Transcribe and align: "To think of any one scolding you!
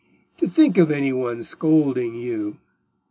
"To 0.39 0.47
think 0.47 0.79
of 0.79 0.89
any 0.89 1.13
one 1.13 1.43
scolding 1.43 2.15
you! 2.15 2.57